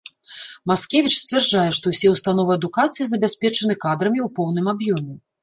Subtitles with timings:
[0.69, 5.13] Маскевіч сцвярджае, што ўсе ўстановы адукацыі забяспечаны кадрамі ў поўным аб'ёме.